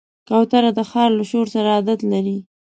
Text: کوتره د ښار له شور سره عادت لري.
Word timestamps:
کوتره 0.27 0.71
د 0.77 0.79
ښار 0.89 1.09
له 1.19 1.23
شور 1.29 1.45
سره 1.55 1.69
عادت 1.75 1.99
لري. 2.11 2.37